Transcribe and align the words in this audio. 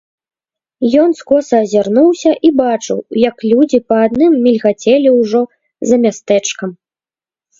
Ён 1.01 1.09
скоса 1.19 1.55
азірнуўся 1.65 2.31
і 2.49 2.51
бачыў, 2.61 2.97
як 3.27 3.35
людзі 3.51 3.79
па 3.91 3.95
адным 4.07 4.33
мільгацелі 4.47 5.09
ўжо 5.19 5.41
за 5.91 5.95
мястэчкам. 6.07 6.69